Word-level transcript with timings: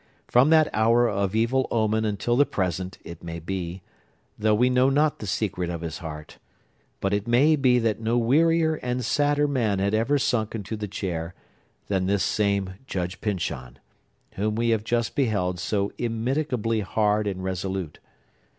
From 0.27 0.49
that 0.49 0.67
hour 0.73 1.07
of 1.07 1.35
evil 1.35 1.67
omen 1.69 2.05
until 2.05 2.35
the 2.35 2.43
present, 2.47 2.97
it 3.03 3.21
may 3.23 3.37
be,—though 3.39 4.55
we 4.55 4.67
know 4.67 4.89
not 4.89 5.19
the 5.19 5.27
secret 5.27 5.69
of 5.69 5.81
his 5.81 5.99
heart,—but 5.99 7.13
it 7.13 7.27
may 7.27 7.55
be 7.55 7.77
that 7.77 7.99
no 7.99 8.17
wearier 8.17 8.77
and 8.81 9.05
sadder 9.05 9.47
man 9.47 9.77
had 9.77 9.93
ever 9.93 10.17
sunk 10.17 10.55
into 10.55 10.75
the 10.75 10.87
chair 10.87 11.35
than 11.87 12.07
this 12.07 12.23
same 12.23 12.77
Judge 12.87 13.21
Pyncheon, 13.21 13.77
whom 14.31 14.55
we 14.55 14.69
have 14.69 14.83
just 14.83 15.13
beheld 15.15 15.59
so 15.59 15.93
immitigably 15.99 16.79
hard 16.79 17.27
and 17.27 17.43
resolute. 17.43 17.99